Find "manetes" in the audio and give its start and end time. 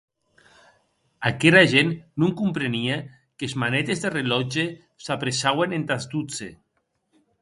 3.65-4.01